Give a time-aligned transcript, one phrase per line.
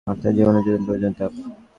[0.07, 1.31] অর্থাৎ, জীবনের জন্য প্রয়োজনীয় তাপ।